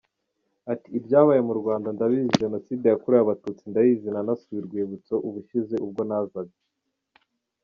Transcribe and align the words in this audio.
Ati 0.73 0.87
“Ibyabaye 0.97 1.41
mu 1.47 1.53
Rwanda 1.59 1.87
ndabizi, 1.95 2.39
Jenoside 2.43 2.85
yakorewe 2.87 3.23
Abatutsi 3.23 3.63
ndayizi 3.71 4.07
nanasuye 4.13 4.57
urwibutso 4.59 5.13
ubushize 5.27 5.75
ubwo 5.85 6.01
nazaga. 6.09 6.55